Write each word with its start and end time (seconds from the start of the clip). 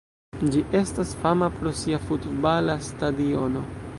Ĝi 0.53 0.61
estas 0.79 1.11
fama 1.25 1.51
pro 1.59 1.75
sia 1.83 2.01
futbala 2.07 2.81
stadiono. 2.91 3.65